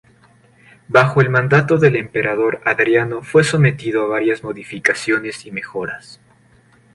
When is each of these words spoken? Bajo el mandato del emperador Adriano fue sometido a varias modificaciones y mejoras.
Bajo 0.87 1.21
el 1.21 1.29
mandato 1.29 1.77
del 1.77 1.95
emperador 1.95 2.59
Adriano 2.65 3.21
fue 3.21 3.43
sometido 3.43 4.01
a 4.03 4.07
varias 4.07 4.43
modificaciones 4.43 5.45
y 5.45 5.51
mejoras. 5.51 6.19